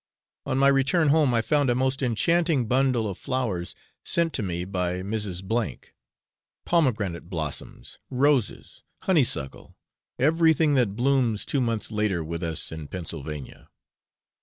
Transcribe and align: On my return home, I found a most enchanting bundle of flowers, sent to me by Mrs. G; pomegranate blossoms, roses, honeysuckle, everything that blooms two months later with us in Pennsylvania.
On 0.47 0.57
my 0.57 0.67
return 0.67 1.09
home, 1.09 1.31
I 1.35 1.43
found 1.43 1.69
a 1.69 1.75
most 1.75 2.01
enchanting 2.01 2.65
bundle 2.67 3.07
of 3.07 3.19
flowers, 3.19 3.75
sent 4.03 4.33
to 4.33 4.41
me 4.41 4.65
by 4.65 5.03
Mrs. 5.03 5.43
G; 5.47 5.89
pomegranate 6.65 7.29
blossoms, 7.29 7.99
roses, 8.09 8.81
honeysuckle, 9.03 9.77
everything 10.17 10.73
that 10.73 10.95
blooms 10.95 11.45
two 11.45 11.61
months 11.61 11.91
later 11.91 12.23
with 12.23 12.41
us 12.41 12.71
in 12.71 12.87
Pennsylvania. 12.87 13.69